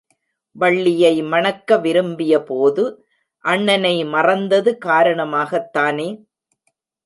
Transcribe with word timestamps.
வள்ளியை 0.55 1.21
மணக்க 1.23 1.77
விரும்பிய 1.77 2.33
போது 2.43 2.85
அண்ணனை 3.45 3.95
மறந்தது 4.05 4.77
காரணமாகத்தானே. 4.85 6.09